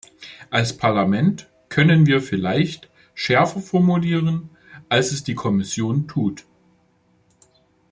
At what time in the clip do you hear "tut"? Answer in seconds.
6.07-6.43